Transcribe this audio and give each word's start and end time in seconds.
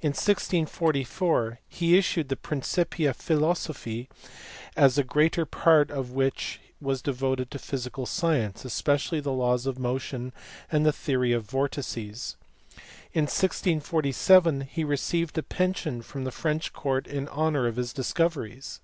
In 0.00 0.10
1644 0.10 1.58
he 1.66 1.98
issued 1.98 2.28
the 2.28 2.36
Principia 2.36 3.12
Philosophiae, 3.12 4.06
the 4.76 5.04
greater 5.04 5.44
part 5.44 5.90
of 5.90 6.12
which 6.12 6.60
was 6.80 7.02
devoted 7.02 7.50
to 7.50 7.58
physical 7.58 8.06
science, 8.06 8.64
especially 8.64 9.18
the 9.18 9.32
laws 9.32 9.66
of 9.66 9.76
motion 9.76 10.32
and 10.70 10.86
the 10.86 10.92
theory 10.92 11.32
of 11.32 11.50
vortices. 11.50 12.36
In 13.12 13.24
1647 13.24 14.60
he 14.60 14.84
received 14.84 15.36
a 15.36 15.42
pension 15.42 16.00
from 16.02 16.22
the 16.22 16.30
French 16.30 16.72
court 16.72 17.08
in 17.08 17.26
honour 17.26 17.66
of 17.66 17.74
his 17.74 17.92
discoveries. 17.92 18.78